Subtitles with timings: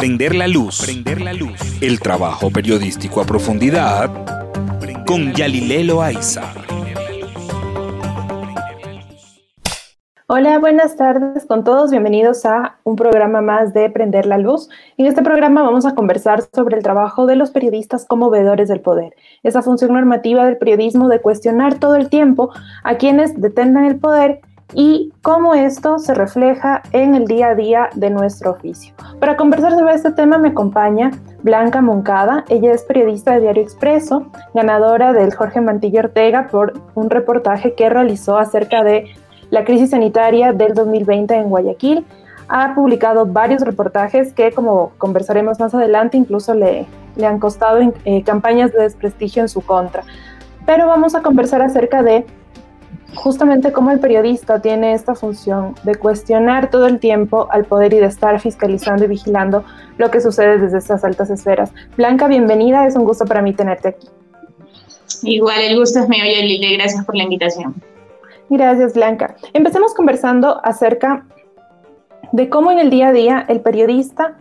[0.00, 0.80] Prender la luz.
[0.82, 1.60] Prender la luz.
[1.82, 4.10] El trabajo periodístico a profundidad
[5.06, 6.54] con Yalilelo Aiza.
[10.26, 11.90] Hola, buenas tardes con todos.
[11.90, 14.70] Bienvenidos a un programa más de Prender la Luz.
[14.96, 18.80] En este programa vamos a conversar sobre el trabajo de los periodistas como veedores del
[18.80, 19.12] poder,
[19.42, 22.50] esa función normativa del periodismo de cuestionar todo el tiempo
[22.84, 24.40] a quienes detengan el poder
[24.74, 28.94] y cómo esto se refleja en el día a día de nuestro oficio.
[29.18, 31.10] Para conversar sobre este tema me acompaña
[31.42, 32.44] Blanca Moncada.
[32.48, 37.88] Ella es periodista de Diario Expreso, ganadora del Jorge Mantilla Ortega por un reportaje que
[37.88, 39.06] realizó acerca de
[39.50, 42.06] la crisis sanitaria del 2020 en Guayaquil.
[42.48, 48.22] Ha publicado varios reportajes que, como conversaremos más adelante, incluso le, le han costado eh,
[48.24, 50.02] campañas de desprestigio en su contra.
[50.66, 52.26] Pero vamos a conversar acerca de
[53.14, 57.98] justamente cómo el periodista tiene esta función de cuestionar todo el tiempo al poder y
[57.98, 59.64] de estar fiscalizando y vigilando
[59.98, 61.72] lo que sucede desde estas altas esferas.
[61.96, 64.08] Blanca, bienvenida, es un gusto para mí tenerte aquí.
[65.22, 67.74] Igual, el gusto es mío, Lili, gracias por la invitación.
[68.48, 69.36] Gracias, Blanca.
[69.52, 71.24] Empecemos conversando acerca
[72.32, 74.36] de cómo en el día a día el periodista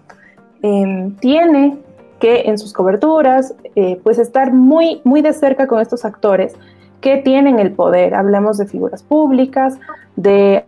[0.61, 1.77] em, tiene
[2.19, 6.55] que en sus coberturas, eh, pues estar muy, muy de cerca con estos actores
[7.01, 8.15] que tienen el poder.
[8.15, 9.77] Hablamos de figuras públicas,
[10.15, 10.65] de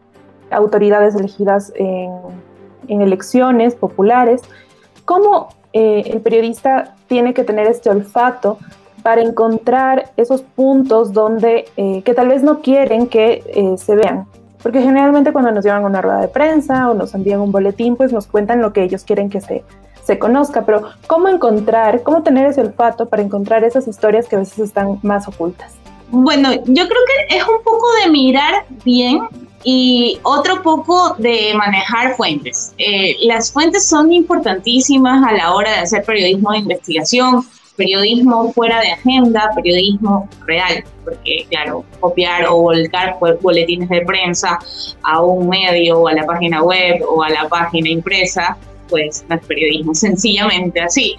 [0.49, 2.09] autoridades elegidas en,
[2.87, 4.41] elecciones populares.
[5.05, 8.57] ¿Cómo eh, el periodista tiene que tener este olfato
[9.01, 14.27] para encontrar esos puntos donde eh, que tal vez no quieren que eh, se vean.
[14.61, 17.95] Porque generalmente cuando nos llevan a una rueda de prensa o nos envían un boletín,
[17.95, 19.63] pues nos cuentan lo que ellos quieren que se,
[20.03, 20.65] se conozca.
[20.65, 24.99] Pero ¿cómo encontrar, cómo tener ese olfato para encontrar esas historias que a veces están
[25.01, 25.73] más ocultas?
[26.11, 29.21] Bueno, yo creo que es un poco de mirar bien
[29.63, 32.73] y otro poco de manejar fuentes.
[32.77, 37.45] Eh, las fuentes son importantísimas a la hora de hacer periodismo de investigación
[37.81, 44.59] periodismo fuera de agenda, periodismo real, porque claro, copiar o volcar boletines de prensa
[45.03, 48.57] a un medio o a la página web o a la página impresa,
[48.89, 51.15] pues no es periodismo, sencillamente así.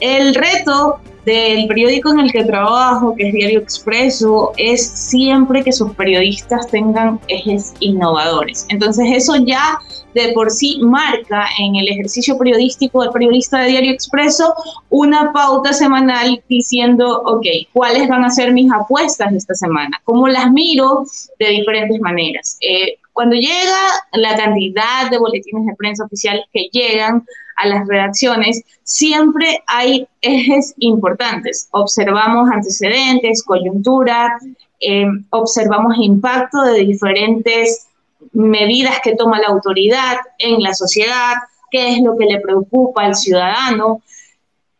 [0.00, 5.72] El reto del periódico en el que trabajo, que es Diario Expreso, es siempre que
[5.72, 8.64] sus periodistas tengan ejes innovadores.
[8.70, 9.78] Entonces eso ya
[10.14, 14.54] de por sí marca en el ejercicio periodístico del periodista de Diario Expreso
[14.88, 20.00] una pauta semanal diciendo, ok, ¿cuáles van a ser mis apuestas esta semana?
[20.04, 21.04] ¿Cómo las miro
[21.40, 22.56] de diferentes maneras?
[22.60, 23.78] Eh, cuando llega
[24.12, 27.24] la cantidad de boletines de prensa oficial que llegan
[27.56, 31.66] a las redacciones, siempre hay ejes importantes.
[31.70, 34.36] Observamos antecedentes, coyuntura,
[34.80, 37.88] eh, observamos impacto de diferentes
[38.32, 41.36] medidas que toma la autoridad en la sociedad,
[41.70, 44.02] qué es lo que le preocupa al ciudadano.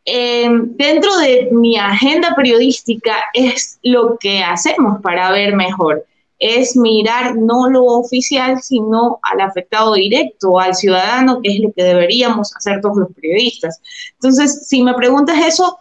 [0.05, 6.05] Eh, dentro de mi agenda periodística es lo que hacemos para ver mejor.
[6.39, 11.83] Es mirar no lo oficial, sino al afectado directo, al ciudadano, que es lo que
[11.83, 13.81] deberíamos hacer todos los periodistas.
[14.15, 15.79] Entonces, si me preguntas eso,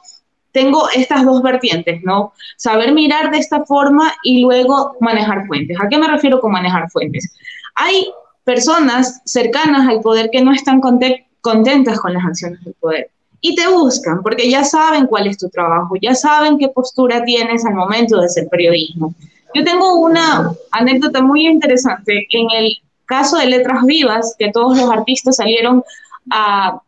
[0.55, 2.31] tengo estas dos vertientes, ¿no?
[2.55, 5.77] Saber mirar de esta forma y luego manejar fuentes.
[5.81, 7.35] ¿A qué me refiero con manejar fuentes?
[7.75, 8.07] Hay
[8.45, 13.11] personas cercanas al poder que no están contentas con las acciones del poder
[13.41, 17.65] y te buscan porque ya saben cuál es tu trabajo, ya saben qué postura tienes
[17.65, 19.13] al momento de hacer periodismo.
[19.55, 22.27] Yo tengo una anécdota muy interesante.
[22.29, 25.83] En el caso de Letras Vivas, que todos los artistas salieron
[26.29, 26.81] a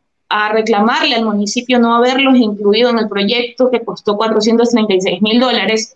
[0.52, 5.96] reclamarle al municipio no haberlos incluido en el proyecto que costó 436 mil dólares,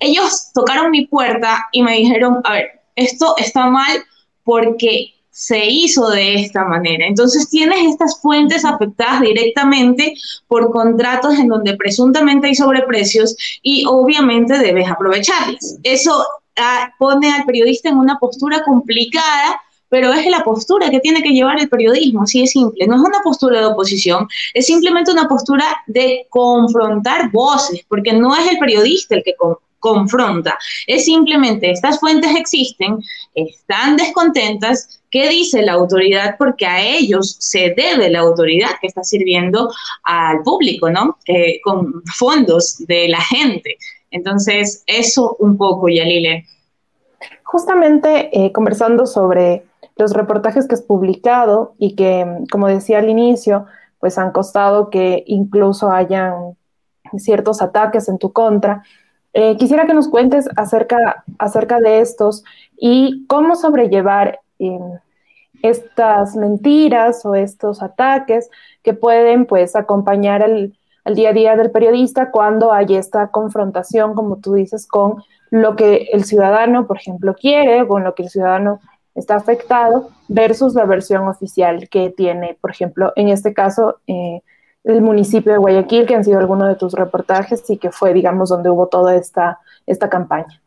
[0.00, 4.02] ellos tocaron mi puerta y me dijeron, a ver, esto está mal
[4.42, 7.06] porque se hizo de esta manera.
[7.06, 10.14] Entonces tienes estas fuentes afectadas directamente
[10.46, 15.78] por contratos en donde presuntamente hay sobreprecios y obviamente debes aprovecharlas.
[15.82, 16.24] Eso
[16.56, 21.34] ah, pone al periodista en una postura complicada pero es la postura que tiene que
[21.34, 22.86] llevar el periodismo, así de simple.
[22.86, 28.34] No es una postura de oposición, es simplemente una postura de confrontar voces, porque no
[28.34, 29.34] es el periodista el que
[29.82, 30.56] confronta,
[30.86, 32.98] es simplemente estas fuentes existen,
[33.34, 36.36] están descontentas, ¿qué dice la autoridad?
[36.38, 39.70] Porque a ellos se debe la autoridad que está sirviendo
[40.04, 41.18] al público, ¿no?
[41.64, 43.76] con fondos de la gente.
[44.12, 46.46] Entonces, eso un poco, Yalile.
[47.42, 49.64] Justamente eh, conversando sobre
[49.96, 53.66] los reportajes que has publicado y que, como decía al inicio,
[53.98, 56.56] pues han costado que incluso hayan
[57.18, 58.82] ciertos ataques en tu contra.
[59.34, 62.44] Eh, quisiera que nos cuentes acerca, acerca de estos
[62.76, 64.98] y cómo sobrellevar em,
[65.62, 68.50] estas mentiras o estos ataques
[68.82, 70.74] que pueden pues acompañar al,
[71.14, 76.08] día a día del periodista cuando hay esta confrontación, como tú dices, con lo que
[76.12, 78.80] el ciudadano, por ejemplo, quiere, con lo que el ciudadano
[79.14, 84.42] está afectado, versus la versión oficial que tiene, por ejemplo, en este caso, eh,
[84.84, 88.48] el municipio de Guayaquil, que han sido algunos de tus reportajes y que fue, digamos,
[88.48, 90.60] donde hubo toda esta, esta campaña.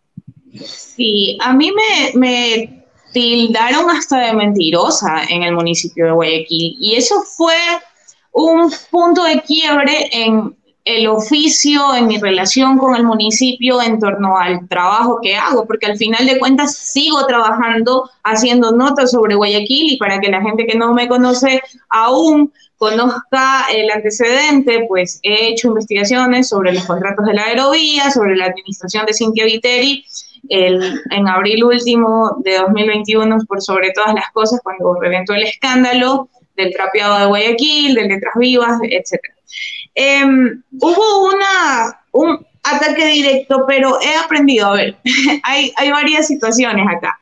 [0.64, 6.96] Sí, a mí me, me tildaron hasta de mentirosa en el municipio de Guayaquil y
[6.96, 7.56] eso fue
[8.32, 14.38] un punto de quiebre en el oficio, en mi relación con el municipio en torno
[14.38, 19.94] al trabajo que hago, porque al final de cuentas sigo trabajando haciendo notas sobre Guayaquil
[19.94, 25.48] y para que la gente que no me conoce aún conozca el antecedente, pues he
[25.48, 30.06] hecho investigaciones sobre los contratos de la aerovía, sobre la administración de Cintia Viteri,
[30.50, 36.30] el, en abril último de 2021, por sobre todas las cosas, cuando reventó el escándalo
[36.56, 39.35] del trapeado de Guayaquil, de Letras Vivas, etc.
[39.94, 44.98] Em, hubo una, un ataque directo, pero he aprendido, a ver,
[45.44, 47.20] hay, hay varias situaciones acá.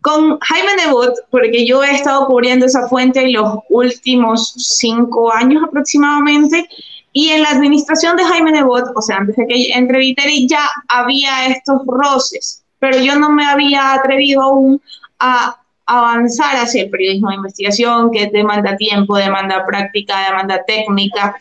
[0.00, 5.62] Con Jaime Nebot, porque yo he estado cubriendo esa fuente en los últimos cinco años
[5.66, 6.68] aproximadamente,
[7.12, 10.68] y en la administración de Jaime Nebot, o sea, antes de que entre Viteri, ya
[10.88, 14.80] había estos roces, pero yo no me había atrevido aún
[15.18, 21.36] a avanzar hacia el periodismo de investigación, que demanda tiempo, demanda práctica, demanda técnica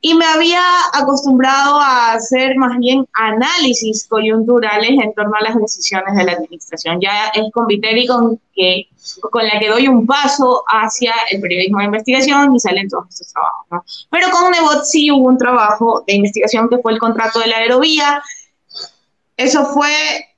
[0.00, 0.62] y me había
[0.92, 7.00] acostumbrado a hacer más bien análisis coyunturales en torno a las decisiones de la administración.
[7.00, 8.88] Ya es con Viteri con, que,
[9.30, 13.32] con la que doy un paso hacia el periodismo de investigación y salen todos estos
[13.32, 14.06] trabajos.
[14.10, 17.56] Pero con Nebot sí hubo un trabajo de investigación que fue el contrato de la
[17.56, 18.22] aerovía.
[19.36, 19.90] Eso fue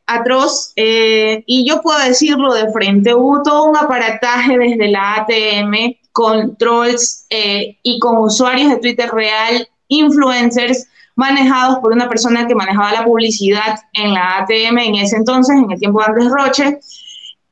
[0.06, 5.94] atroz eh, y yo puedo decirlo de frente, hubo todo un aparataje desde la ATM
[6.19, 12.56] con trolls eh, y con usuarios de Twitter real, influencers manejados por una persona que
[12.56, 16.81] manejaba la publicidad en la ATM en ese entonces, en el tiempo de Andrés Roche,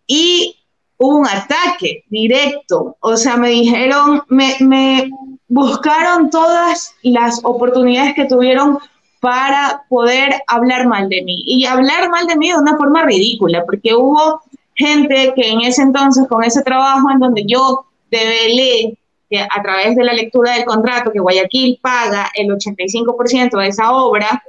[0.08, 0.56] y
[0.96, 5.10] hubo un ataque directo, o sea, me dijeron, me, me
[5.46, 8.80] buscaron todas las oportunidades que tuvieron
[9.20, 11.44] para poder hablar mal de mí.
[11.46, 14.40] Y hablar mal de mí de una forma ridícula, porque hubo
[14.74, 18.98] gente que en ese entonces, con ese trabajo en donde yo develé
[19.28, 23.92] que a través de la lectura del contrato que Guayaquil paga el 85% de esa
[23.92, 24.42] obra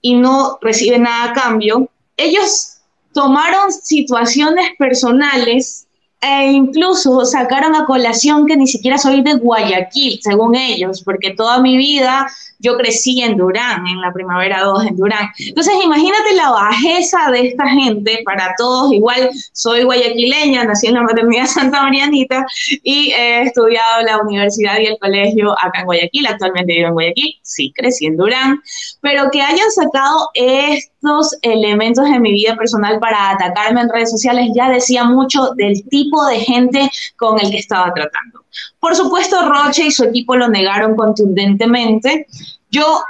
[0.00, 2.78] y no recibe nada a cambio, ellos
[3.12, 5.86] tomaron situaciones personales
[6.20, 11.60] e incluso sacaron a colación que ni siquiera soy de Guayaquil, según ellos, porque toda
[11.60, 12.26] mi vida
[12.64, 15.28] yo crecí en Durán, en la Primavera 2 en Durán.
[15.38, 21.02] Entonces, imagínate la bajeza de esta gente, para todos, igual soy guayaquileña, nací en la
[21.02, 22.46] maternidad Santa Marianita
[22.82, 27.38] y he estudiado la universidad y el colegio acá en Guayaquil, actualmente vivo en Guayaquil,
[27.42, 28.60] sí, crecí en Durán,
[29.02, 34.48] pero que hayan sacado estos elementos de mi vida personal para atacarme en redes sociales
[34.54, 38.44] ya decía mucho del tipo de gente con el que estaba tratando.
[38.80, 42.26] Por supuesto, Roche y su equipo lo negaron contundentemente.
[42.74, 43.04] Yo,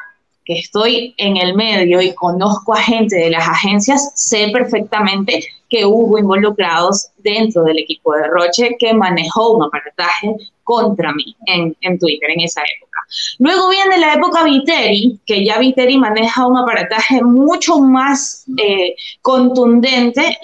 [0.45, 5.87] que estoy en el medio y conozco a gente de las agencias, sé perfectamente que
[5.87, 12.31] hubo involucrados dentro del equipo de Roche que manejó un aparataje contra mí en, Twitter
[12.31, 13.01] en esa época.
[13.39, 20.39] Luego viene la época Viteri, que ya Viteri maneja un aparataje mucho más eh, contundente,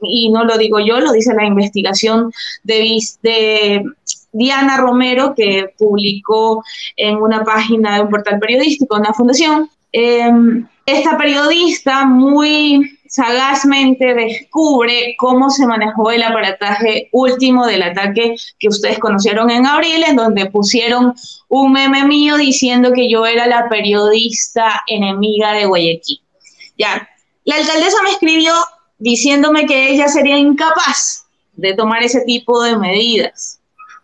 [0.00, 2.32] y no lo digo yo, lo dice la investigación
[2.64, 3.84] de
[4.32, 6.64] Diana Romero, que publicó
[6.96, 9.70] en una página de un portal periodístico, una fundación.
[9.92, 18.68] Em, esta periodista muy sagazmente descubre cómo se manejó el aparataje último del ataque que
[18.68, 21.14] ustedes conocieron en abril, en donde pusieron
[21.48, 26.20] un meme mío diciendo que yo era la periodista enemiga de Guayaquil.
[26.78, 27.06] Ya,
[27.44, 28.54] la alcaldesa me escribió
[28.98, 33.60] diciéndome que ella sería incapaz de tomar ese tipo de medidas.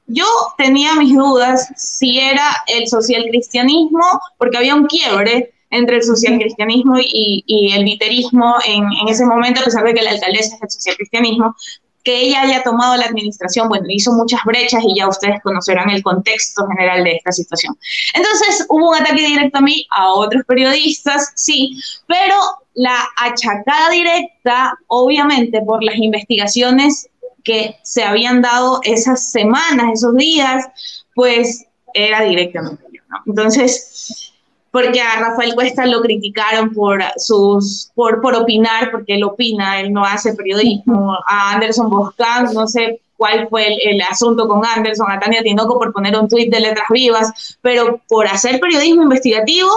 [0.09, 0.25] Yo
[0.57, 4.05] tenía mis dudas si era el social cristianismo,
[4.39, 9.65] porque había un quiebre entre el social cristianismo y, el literismo en, ese momento, a
[9.65, 11.55] pesar de que la alcaldesa es el social cristianismo,
[12.03, 16.03] que ella haya tomado la administración, bueno, hizo muchas brechas y ya ustedes conocerán el
[16.03, 17.77] contexto general de esta situación.
[18.15, 22.35] Entonces, hubo un ataque directo a mí, a otros periodistas, sí, pero
[22.73, 27.11] la achacada directa, obviamente, por las investigaciones
[27.45, 30.67] que se habían dado esas semanas, esos días,
[31.15, 33.19] pues era directamente yo, ¿no?
[33.27, 34.33] Entonces,
[34.71, 39.93] porque a Rafael Cuesta lo criticaron por sus por, por opinar, porque él opina, él
[39.93, 45.19] no hace periodismo, a Anderson Boscan, no sé cuál fue el, asunto con Anderson, a
[45.19, 49.71] Tania Tinoco por poner un tuit de letras vivas, pero por hacer periodismo investigativo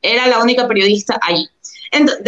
[0.00, 1.48] era la única periodista allí,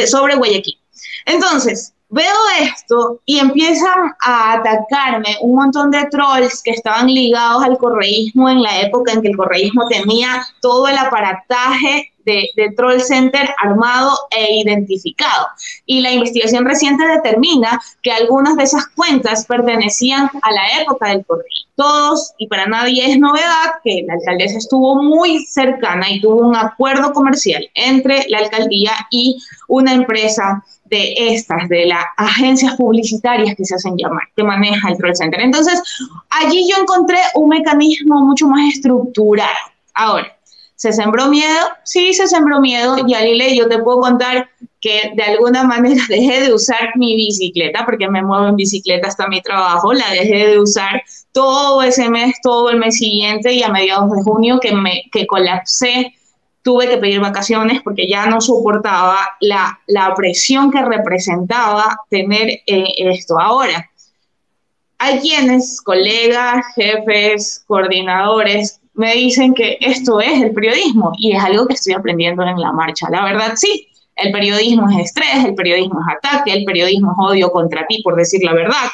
[0.07, 0.78] sobre Guayaquil.
[1.26, 7.79] Entonces, veo esto y empiezan a atacarme un montón de trolls que estaban ligados al
[7.79, 13.49] correísmo en la época en que el correísmo tenía todo el aparataje de, Troll Center
[13.63, 15.47] armado e identificado.
[15.87, 21.25] Y la investigación reciente determina que algunas de esas cuentas pertenecían a la época del
[21.25, 21.47] correo.
[21.77, 26.57] Todos, y para nadie es novedad, que la alcaldesa estuvo muy cercana y tuvo un
[26.57, 33.64] acuerdo comercial entre la alcaldía y una empresa de estas, de las agencias publicitarias que
[33.64, 35.40] se hacen llamar, que maneja el Troll Center.
[35.40, 35.83] Entonces,
[36.31, 39.57] allí yo encontré un mecanismo mucho más estructurado.
[39.95, 40.37] Ahora,
[40.76, 41.69] ¿Se sembró miedo?
[41.85, 42.97] Sí, se sembró miedo.
[43.07, 44.50] Y Alile, yo te puedo contar
[44.81, 49.26] que de alguna manera dejé de usar mi bicicleta, porque me muevo en bicicleta hasta
[49.26, 51.02] mi trabajo, la dejé de usar
[51.33, 55.26] todo ese mes, todo el mes siguiente y a mediados de junio que me que
[55.26, 56.14] colapsé,
[56.67, 62.85] tuve que pedir vacaciones porque ya no soportaba la, la presión que representaba tener eh,
[62.97, 63.39] esto.
[63.39, 63.89] Ahora,
[64.99, 71.69] hay quienes, colegas, jefes, coordinadores, me dicen que esto es el periodismo y es algo
[71.69, 73.07] que estoy aprendiendo en la marcha.
[73.11, 77.53] La verdad, sí, el periodismo es estrés, el periodismo es ataque, el periodismo es odio
[77.53, 78.91] contra ti, por decir la verdad.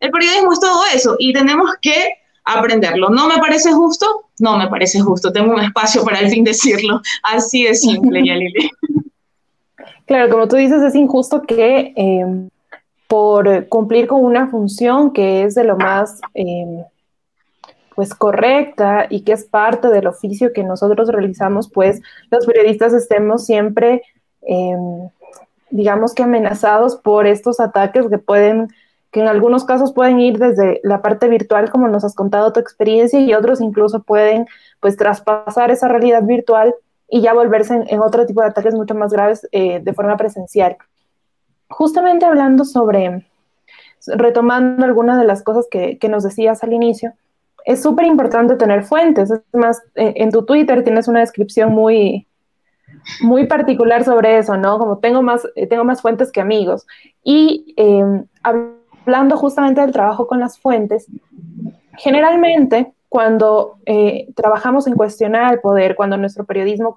[0.00, 3.10] El periodismo es todo eso y tenemos que aprenderlo.
[3.10, 4.28] ¿No me parece justo?
[4.38, 5.32] No me parece justo.
[5.32, 7.00] Tengo un espacio para al fin decirlo.
[7.22, 8.70] Así de simple, Yalili.
[10.06, 12.48] Claro, como tú dices, es injusto que eh,
[13.06, 16.20] por cumplir con una función que es de lo más...
[16.34, 16.84] Eh,
[17.94, 23.44] pues correcta y que es parte del oficio que nosotros realizamos, pues los periodistas estemos
[23.44, 24.02] siempre,
[24.42, 25.08] em,
[25.70, 28.68] digamos que amenazados por estos ataques que pueden,
[29.12, 32.60] que en algunos casos pueden ir desde la parte virtual, como nos has contado tu
[32.60, 34.46] experiencia, y otros incluso pueden
[34.80, 36.74] pues traspasar esa realidad virtual
[37.08, 40.78] y ya volverse en, otro tipo de ataques mucho más graves eh, de forma presencial.
[41.68, 43.26] Justamente hablando sobre,
[44.06, 47.12] retomando algunas de las cosas que, que nos decías al inicio,
[47.66, 49.30] es súper importante tener fuentes.
[49.30, 52.26] Es más, eh, en tu Twitter tienes una descripción muy,
[53.20, 54.78] muy particular sobre eso, ¿no?
[54.78, 56.86] Como tengo más, eh, tengo más fuentes que amigos.
[57.22, 58.81] Y em, hablando
[59.36, 61.06] justamente del trabajo con las fuentes,
[61.98, 66.94] generalmente cuando eh, trabajamos en cuestionar el poder, cuando nuestro periodismo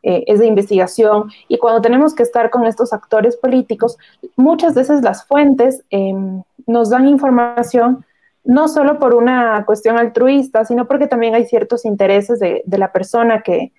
[0.00, 3.98] es de investigación y cuando tenemos que estar con estos actores políticos,
[4.36, 8.04] muchas veces las fuentes em, nos dan información
[8.48, 13.42] no solo por una cuestión altruista, sino porque también hay ciertos intereses de, la persona
[13.42, 13.72] que,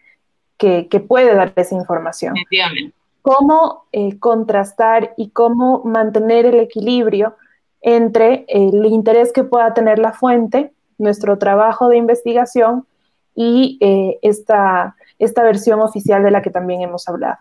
[1.07, 2.35] puede dar esa información.
[3.23, 7.35] Cómo eh, contrastar y cómo mantener el equilibrio
[7.81, 12.85] entre el interés que pueda tener la fuente, nuestro trabajo de investigación
[13.35, 17.37] y eh, esta, esta versión oficial de la que también hemos hablado.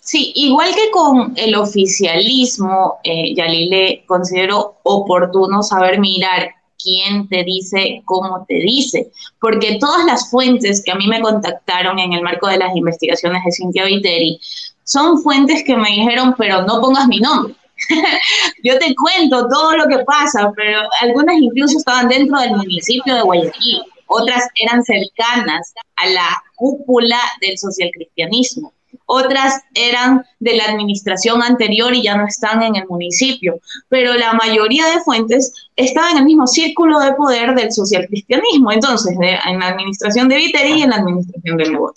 [0.00, 6.50] Sí, igual que con el oficialismo, eh, le considero oportuno saber mirar
[6.82, 11.98] quién te dice, cómo te dice, porque todas las fuentes que a mí me contactaron
[11.98, 14.40] en el marco de las investigaciones de Cintia Viteri
[14.84, 17.54] son fuentes que me dijeron, pero no pongas mi nombre.
[18.62, 23.22] Yo te cuento todo lo que pasa, pero algunas incluso estaban dentro del municipio de
[23.22, 28.72] Guayaquil, otras eran cercanas a la cúpula del socialcristianismo
[29.10, 34.34] otras eran de la administración anterior y ya no están en el municipio, pero la
[34.34, 39.68] mayoría de fuentes estaban en el mismo círculo de poder del socialcristianismo, entonces en la
[39.68, 41.96] administración de Viteri y en la administración de Nebot.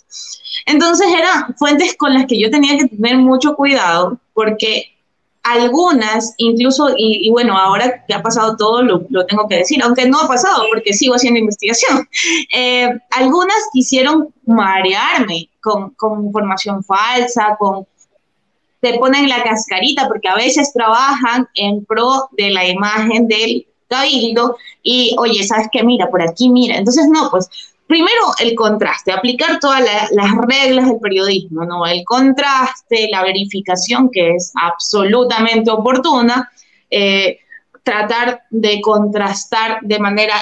[0.66, 4.93] Entonces eran fuentes con las que yo tenía que tener mucho cuidado porque
[5.44, 10.18] algunas, incluso, y, bueno, ahora que ha pasado todo, lo, tengo que decir, aunque no
[10.20, 12.08] ha pasado porque sigo haciendo investigación,
[12.52, 17.86] eh, algunas quisieron marearme con, con, información falsa, con
[18.80, 24.56] te ponen la cascarita porque a veces trabajan en pro de la imagen del cabildo
[24.82, 25.82] y, oye, ¿sabes qué?
[25.82, 26.76] Mira, por aquí, mira.
[26.76, 27.48] Entonces, no, pues
[27.86, 31.86] primero el contraste, aplicar todas las reglas del periodismo, ¿no?
[31.86, 36.50] El contraste, la verificación que es absolutamente oportuna,
[36.90, 37.38] eh,
[37.82, 40.34] tratar de contrastar de manera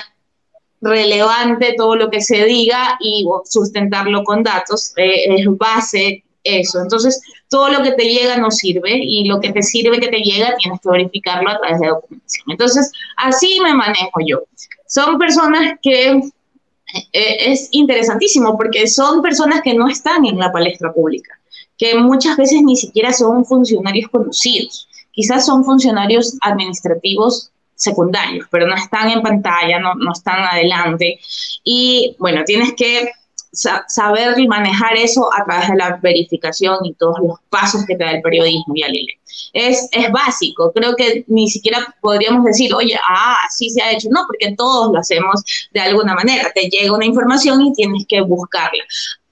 [0.80, 6.80] relevante todo lo que se diga y sustentarlo con datos, eh, es base eso.
[6.80, 10.20] Entonces, todo lo que te llega no sirve y lo que te sirve que te
[10.20, 12.46] llega tienes que verificarlo a través de documentación.
[12.48, 14.42] Entonces, así me manejo yo.
[14.86, 16.20] Son personas que
[17.12, 21.38] es interesantísimo porque son personas que no están en la palestra pública,
[21.78, 28.74] que muchas veces ni siquiera son funcionarios conocidos, quizás son funcionarios administrativos secundarios, pero no
[28.74, 31.18] están en pantalla, no, no están adelante.
[31.64, 33.10] Y bueno, tienes que
[33.52, 38.12] saber manejar eso a través de la verificación y todos los pasos que te da
[38.12, 39.18] el periodismo, ya Lile.
[39.52, 44.08] Es, es básico, creo que ni siquiera podríamos decir, oye, ah, sí se ha hecho,
[44.10, 45.42] no, porque todos lo hacemos
[45.72, 48.82] de alguna manera, te llega una información y tienes que buscarla.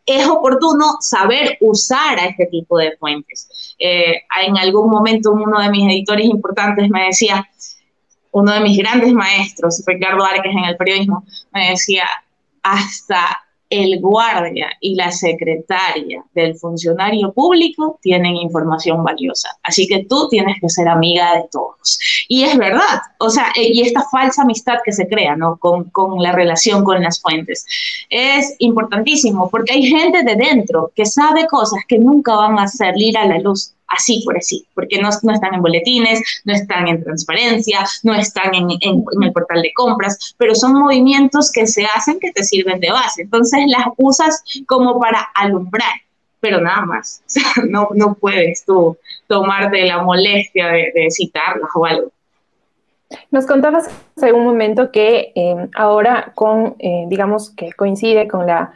[0.04, 3.76] Es oportuno saber usar a este tipo de fuentes.
[3.78, 7.48] Eh, en algún momento uno de mis editores importantes me decía,
[8.32, 12.06] uno de mis grandes maestros, Ricardo Arques en el periodismo, me decía,
[12.62, 19.48] hasta el guardia y la secretaria del funcionario público tienen información valiosa.
[19.62, 21.98] Así que tú tienes que ser amiga de todos.
[22.28, 25.56] Y es verdad, o sea, eh, y esta falsa amistad que se crea, ¿no?
[25.56, 27.64] Con, con la relación con las fuentes.
[28.10, 33.16] Es importantísimo porque hay gente de dentro que sabe cosas que nunca van a salir
[33.16, 37.02] a la luz así por así, porque no, no, están en boletines, no están en
[37.02, 42.18] transparencia, no están en, en, el portal de compras, pero son movimientos que se hacen
[42.20, 43.22] que te sirven de base.
[43.22, 45.92] Entonces las usas como para alumbrar,
[46.40, 47.22] pero nada más.
[47.26, 52.10] O sea, no, no puedes tú tomarte la molestia de, citarlas o algo.
[53.30, 58.72] Nos contabas hace un momento que eh, ahora con, eh, digamos que coincide con la,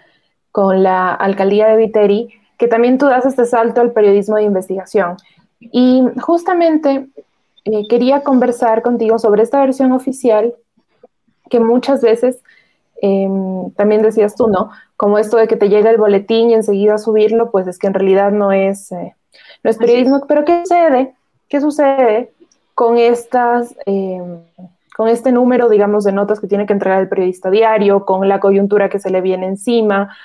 [0.51, 5.17] con la alcaldía de Viteri, que también tú das este salto al periodismo de investigación.
[5.61, 7.09] Y justamente
[7.65, 10.55] eh, quería conversar contigo sobre esta versión oficial
[11.51, 12.43] que muchas veces,
[13.01, 14.71] em, también decías tú, ¿no?
[14.97, 17.95] Como esto de que te llega el boletín y enseguida subirlo, pues es que en
[17.95, 19.15] realidad no es, eh,
[19.63, 20.23] no es periodismo.
[20.27, 21.15] Pero ¿qué sucede?
[21.49, 22.33] ¿Qué sucede
[22.75, 23.75] con estas...
[23.87, 24.39] Em,
[24.97, 28.39] con este número, digamos, de notas que tiene que entregar el periodista diario, con la
[28.39, 30.17] coyuntura que se le viene encima,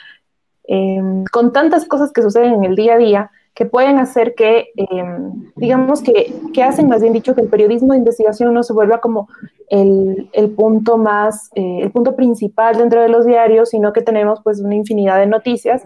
[0.71, 4.67] Em, con tantas cosas que suceden en el día a día que pueden hacer que,
[4.75, 8.73] em, digamos que, que, hacen más bien dicho que el periodismo de investigación no se
[8.73, 9.27] vuelva como
[9.69, 14.41] el, el punto más, eh, el punto principal dentro de los diarios, sino que tenemos
[14.43, 15.83] pues una infinidad de noticias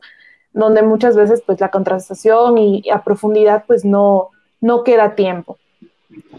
[0.52, 5.58] donde muchas veces pues la contrastación y a profundidad pues no, no queda tiempo.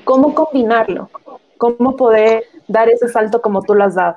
[0.04, 1.08] ¿Cómo combinarlo?
[1.56, 4.16] ¿Cómo poder dar ese salto como tú lo has dado?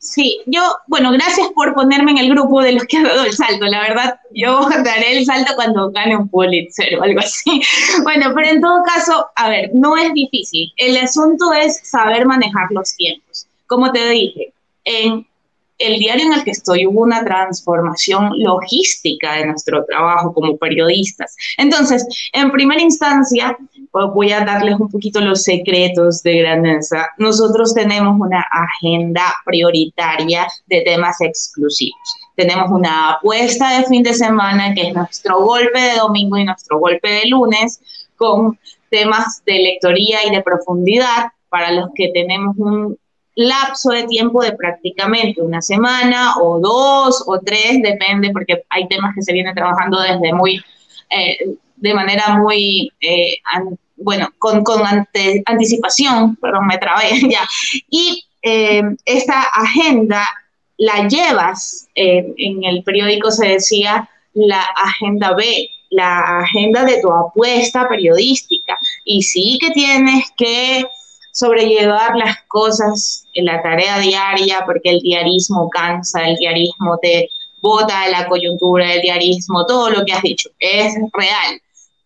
[0.00, 3.32] Sí, yo, bueno, gracias por ponerme en el grupo de los que han dado el
[3.32, 3.66] salto.
[3.66, 7.60] La verdad, yo daré el salto cuando gane un Pulitzer o algo así.
[8.04, 10.72] Bueno, pero en todo caso, a ver, no es difícil.
[10.76, 13.46] El asunto es saber manejar los tiempos.
[13.66, 14.52] Como te dije,
[14.84, 15.26] en
[15.78, 21.36] el diario en el que estoy hubo una transformación logística de nuestro trabajo como periodistas.
[21.56, 23.56] Entonces, en primera instancia,
[24.06, 27.08] voy a darles un poquito los secretos de grandeza.
[27.18, 31.98] Nosotros tenemos una agenda prioritaria de temas exclusivos.
[32.36, 36.78] Tenemos una apuesta de fin de semana, que es nuestro golpe de domingo y nuestro
[36.78, 37.80] golpe de lunes,
[38.16, 38.58] con
[38.90, 42.96] temas de lectoría y de profundidad para los que tenemos un
[43.34, 49.14] lapso de tiempo de prácticamente una semana o dos o tres, depende, porque hay temas
[49.14, 50.60] que se vienen trabajando desde muy,
[51.10, 53.36] eh, de manera muy, eh,
[53.98, 54.82] bueno, con, con
[55.46, 57.46] anticipación, pero me trabé ya.
[57.90, 60.28] Y eh, esta agenda
[60.76, 67.88] la llevas, en el periódico se decía la agenda B, la agenda de tu apuesta
[67.88, 68.78] periodística.
[69.04, 70.84] Y sí que tienes que
[71.32, 77.28] sobrellevar las cosas en la tarea diaria, porque el diarismo cansa, el diarismo te
[77.60, 81.60] bota la coyuntura, el diarismo, todo lo que has dicho, es real,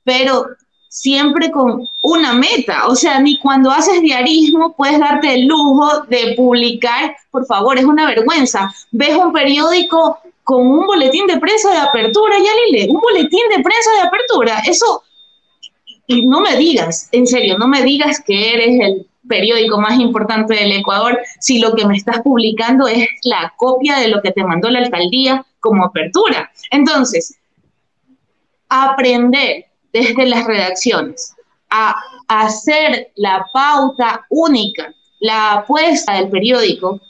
[0.04, 0.46] pero
[0.92, 6.34] siempre con una meta, o sea, ni cuando haces diarismo puedes darte el lujo de
[6.36, 11.78] publicar, por favor, es una vergüenza, ves un periódico con un boletín de prensa de
[11.78, 15.02] apertura, ya Lile, un boletín de prensa de apertura, eso,
[16.06, 20.54] y no me digas, en serio, no me digas que eres el periódico más importante
[20.54, 24.44] del Ecuador si lo que me estás publicando es la copia de lo que te
[24.44, 26.50] mandó la alcaldía como apertura.
[26.70, 27.38] Entonces,
[28.68, 31.34] aprender desde las redacciones
[31.70, 31.94] a
[32.28, 37.00] hacer la pauta única, la apuesta del periódico,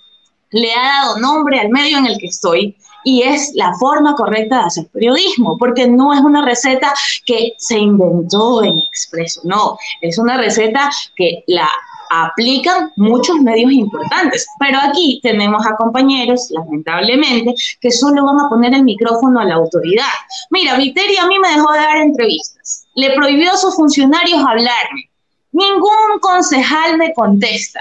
[0.50, 4.58] le ha dado nombre al medio en el que estoy y es la forma correcta
[4.58, 6.94] de hacer periodismo, porque no es una receta
[7.26, 11.68] que se inventó en Expreso, no, es una receta que la
[12.12, 18.74] aplican muchos medios importantes, pero aquí tenemos a compañeros, lamentablemente, que solo van a poner
[18.74, 20.12] el micrófono a la autoridad.
[20.50, 25.10] Mira, Viteri a mí me dejó de dar entrevistas, le prohibió a sus funcionarios hablarme,
[25.52, 27.80] ningún concejal me contesta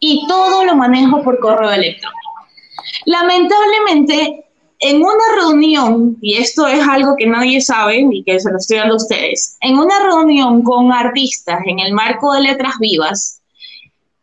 [0.00, 2.18] y todo lo manejo por correo electrónico.
[3.04, 4.49] Lamentablemente,
[4.80, 8.78] en una reunión, y esto es algo que nadie sabe y que se lo estoy
[8.78, 13.40] dando a ustedes, en una reunión con artistas en el marco de Letras Vivas,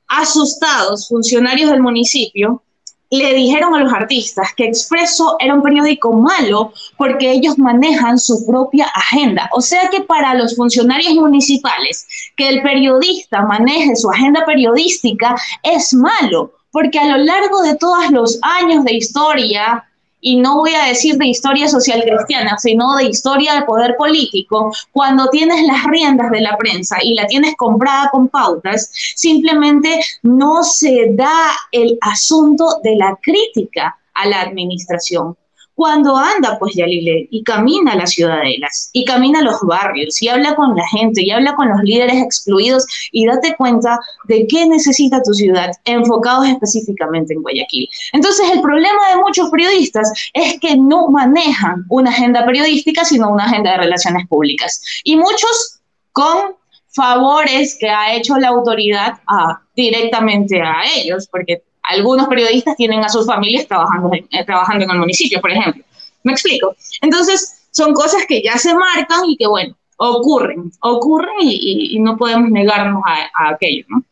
[0.08, 2.64] asustados funcionarios del municipio
[3.10, 8.46] le dijeron a los artistas que Expreso era un periódico malo porque ellos manejan su
[8.46, 9.50] propia agenda.
[9.54, 15.94] O sea que para los funcionarios municipales que el periodista maneje su agenda periodística es
[15.94, 19.88] malo, porque a lo largo de todos los años de historia
[20.28, 24.74] y no voy a decir de historia social cristiana, sino de historia de poder político,
[24.92, 30.64] cuando tienes las riendas de la prensa y la tienes comprada con pautas, simplemente no
[30.64, 35.38] se da el asunto de la crítica a la administración
[35.78, 40.76] cuando anda pues Yalile y camina las ciudadelas y camina los barrios y habla con
[40.76, 45.36] la gente y habla con los líderes excluidos y date cuenta de qué necesita tu
[45.36, 47.88] ciudad enfocados específicamente en Guayaquil.
[48.14, 53.46] Entonces el problema de muchos periodistas es que no manejan una agenda periodística sino una
[53.46, 55.80] agenda de relaciones públicas y muchos
[56.12, 56.56] con
[56.88, 63.10] favores que ha hecho la autoridad a, directamente a ellos, porque algunos periodistas tienen a
[63.10, 65.84] sus familias trabajando en, eh, trabajando en el municipio, por ejemplo.
[66.24, 66.76] ¿Me explico?
[67.02, 72.50] Entonces, son cosas que ya se marcan y que, bueno, ocurren, ocurren y, no podemos
[72.50, 74.04] negarnos a, aquello, ¿no?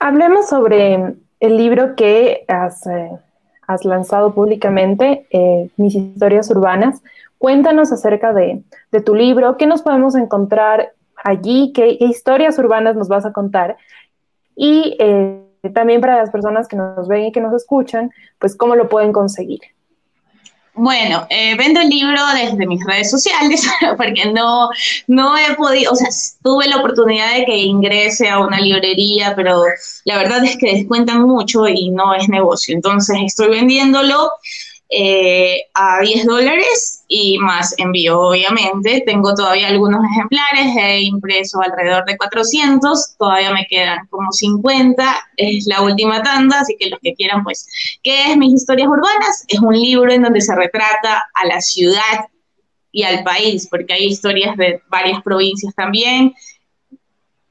[0.00, 3.10] Hablemos sobre el libro que has, eh,
[3.66, 7.02] has lanzado públicamente, eh, Mis historias urbanas.
[7.38, 13.08] Cuéntanos acerca de, de, tu libro, qué nos podemos encontrar allí, qué, historias urbanas nos
[13.08, 13.76] vas a contar
[14.56, 14.96] y
[15.70, 19.12] también para las personas que nos ven y que nos escuchan, pues cómo lo pueden
[19.12, 19.60] conseguir.
[20.78, 24.68] Bueno, eh, vendo el libro desde mis redes sociales porque no,
[25.06, 26.08] no he podido, o sea,
[26.42, 29.62] tuve la oportunidad de que ingrese a una librería, pero
[30.04, 32.74] la verdad es que descuentan mucho y no es negocio.
[32.74, 34.30] Entonces estoy vendiéndolo
[34.88, 39.02] eh, a 10 dólares y más envío, obviamente.
[39.04, 45.66] Tengo todavía algunos ejemplares, he impreso alrededor de 400, todavía me quedan como 50, es
[45.66, 47.66] la última tanda, así que los que quieran, pues,
[48.02, 49.44] ¿qué es Mis Historias Urbanas?
[49.48, 52.28] Es un libro en donde se retrata a la ciudad
[52.92, 56.32] y al país, porque hay historias de varias provincias también,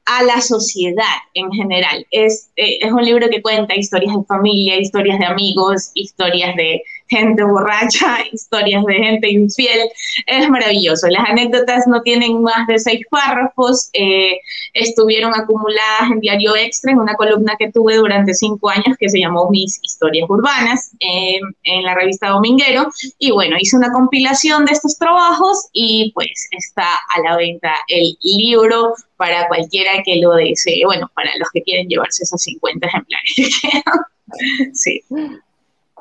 [0.06, 2.06] a la sociedad en general.
[2.10, 6.80] Es, eh, es un libro que cuenta historias de familia, historias de amigos, historias de
[7.08, 9.88] gente borracha, historias de gente infiel.
[10.26, 11.08] Es maravilloso.
[11.08, 13.90] Las anécdotas no tienen más de seis párrafos.
[13.92, 14.38] Eh,
[14.74, 19.20] estuvieron acumuladas en Diario Extra, en una columna que tuve durante cinco años que se
[19.20, 22.88] llamó Mis Historias Urbanas, eh, en la revista Dominguero.
[23.18, 28.16] Y bueno, hice una compilación de estos trabajos y pues está a la venta el
[28.22, 30.84] libro para cualquiera que lo desee.
[30.84, 33.34] Bueno, para los que quieren llevarse esos 50 ejemplares.
[34.74, 35.02] sí.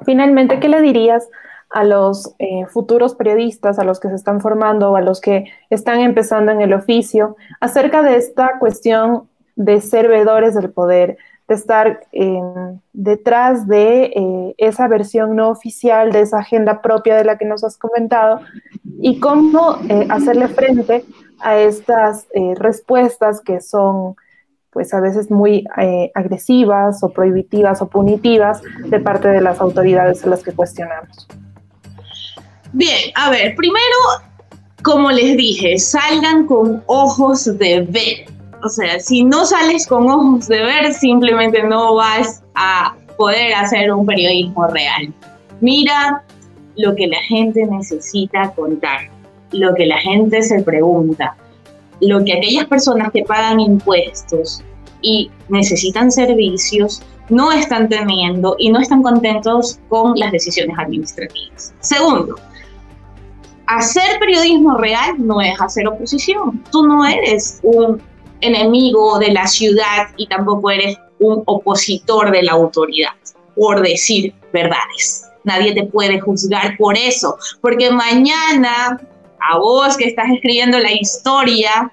[0.03, 1.29] Finalmente, ¿qué le dirías
[1.69, 5.45] a los eh, futuros periodistas, a los que se están formando o a los que
[5.69, 11.55] están empezando en el oficio acerca de esta cuestión de ser veedores del poder, de
[11.55, 11.99] estar
[12.93, 17.63] detrás de eh, esa versión no oficial, de esa agenda propia de la que nos
[17.63, 18.39] has comentado,
[18.99, 21.03] y cómo eh, hacerle frente
[21.39, 22.27] a estas
[22.57, 24.15] respuestas que son
[24.75, 30.21] pues a veces muy eh, agresivas o prohibitivas o punitivas de parte de las autoridades
[30.25, 31.29] a las que cuestionamos.
[32.73, 33.95] Bien, a ver, primero,
[34.83, 38.25] como les dije, salgan con ojos de ver.
[38.65, 43.93] O sea, si no sales con ojos de ver, simplemente no vas a poder hacer
[43.93, 45.13] un periodismo real.
[45.61, 46.21] Mira
[46.75, 49.09] lo que la gente necesita contar,
[49.53, 51.37] lo que la gente se pregunta,
[52.01, 54.61] lo que aquellas personas que pagan impuestos
[55.01, 61.73] y necesitan servicios no están teniendo y no están contentos con las decisiones administrativas.
[61.79, 62.35] Segundo,
[63.67, 66.63] hacer periodismo real no es hacer oposición.
[66.71, 68.01] Tú no eres un
[68.41, 73.11] enemigo de la ciudad y tampoco eres un opositor de la autoridad
[73.55, 75.25] por decir verdades.
[75.43, 78.99] Nadie te puede juzgar por eso, porque mañana
[79.39, 81.91] a vos que estás escribiendo la historia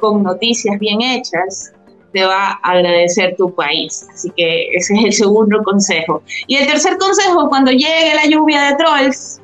[0.00, 1.72] con noticias bien hechas,
[2.12, 4.06] te va a agradecer tu país.
[4.12, 6.22] Así que ese es el segundo consejo.
[6.46, 9.40] Y el tercer consejo, cuando llegue la lluvia de trolls,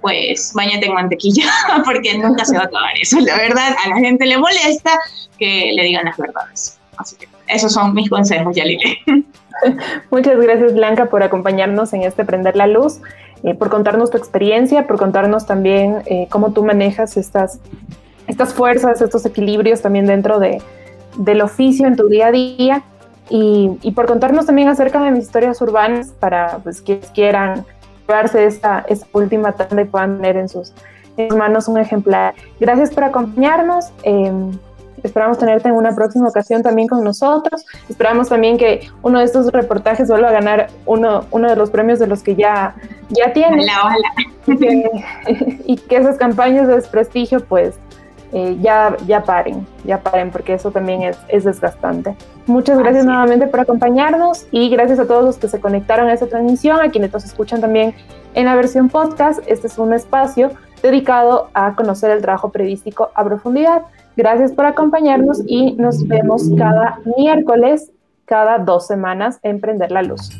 [0.00, 1.50] pues bañate en mantequilla,
[1.84, 3.18] porque nunca se va a acabar eso.
[3.20, 4.98] La verdad, a la gente le molesta
[5.38, 6.78] que le digan las verdades.
[6.96, 8.98] Así que esos son mis consejos, Yalile.
[10.10, 13.00] Muchas gracias, Blanca, por acompañarnos en este Prender la Luz,
[13.42, 17.60] eh, por contarnos tu experiencia, por contarnos también eh, cómo tú manejas estas,
[18.26, 20.60] estas fuerzas, estos equilibrios también dentro de,
[21.16, 22.82] del oficio en tu día a día
[23.30, 27.64] y, por contarnos también acerca de mis historias urbanas para pues, quienes quieran
[28.06, 30.72] llevarse esta, esta última tanda y puedan tener en sus,
[31.36, 32.34] manos un ejemplar.
[32.60, 33.86] Gracias por acompañarnos.
[34.04, 34.52] Em,
[35.02, 37.64] Esperamos tenerte en una próxima ocasión también con nosotros.
[37.88, 41.98] Esperamos también que uno de estos reportajes vuelva a ganar uno, uno de los premios
[41.98, 42.74] de los que ya,
[43.10, 43.66] ya tiene.
[45.66, 47.78] y que esas campañas de desprestigio pues
[48.32, 52.14] eh, ya, ya paren, ya paren, porque eso también es, es desgastante.
[52.46, 56.26] Muchas gracias nuevamente por acompañarnos y gracias a todos los que se conectaron a esta
[56.26, 57.94] transmisión, a quienes nos escuchan también
[58.34, 59.40] en la versión podcast.
[59.46, 60.50] Este es un espacio
[60.82, 63.82] dedicado a conocer el trabajo periodístico a profundidad.
[64.18, 67.92] Gracias por acompañarnos y nos vemos cada miércoles,
[68.24, 70.30] cada dos semanas en Prender la Luz.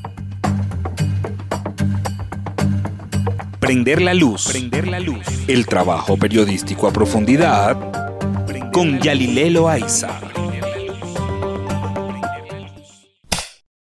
[3.61, 4.49] Prender la luz.
[4.51, 5.49] Prender la luz.
[5.49, 7.77] El trabajo periodístico a profundidad
[8.73, 10.09] con Yalilelo Aiza.